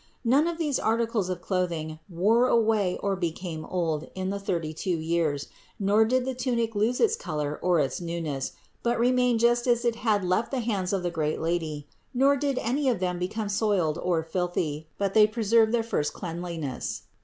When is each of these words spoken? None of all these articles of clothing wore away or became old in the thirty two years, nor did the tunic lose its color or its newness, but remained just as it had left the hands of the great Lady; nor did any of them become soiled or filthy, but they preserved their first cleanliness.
None 0.25 0.47
of 0.47 0.53
all 0.55 0.57
these 0.57 0.79
articles 0.79 1.29
of 1.29 1.43
clothing 1.43 1.99
wore 2.09 2.47
away 2.47 2.97
or 3.03 3.15
became 3.15 3.65
old 3.65 4.09
in 4.15 4.31
the 4.31 4.39
thirty 4.39 4.73
two 4.73 4.97
years, 4.97 5.47
nor 5.79 6.05
did 6.05 6.25
the 6.25 6.33
tunic 6.33 6.73
lose 6.73 6.99
its 6.99 7.15
color 7.15 7.59
or 7.61 7.79
its 7.79 8.01
newness, 8.01 8.53
but 8.81 8.97
remained 8.97 9.41
just 9.41 9.67
as 9.67 9.85
it 9.85 9.97
had 9.97 10.25
left 10.25 10.49
the 10.49 10.61
hands 10.61 10.91
of 10.91 11.03
the 11.03 11.11
great 11.11 11.39
Lady; 11.39 11.87
nor 12.15 12.35
did 12.35 12.57
any 12.57 12.89
of 12.89 12.99
them 12.99 13.19
become 13.19 13.47
soiled 13.47 13.99
or 13.99 14.23
filthy, 14.23 14.87
but 14.97 15.13
they 15.13 15.27
preserved 15.27 15.71
their 15.71 15.83
first 15.83 16.13
cleanliness. 16.13 17.03